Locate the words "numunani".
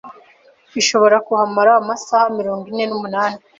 2.89-3.39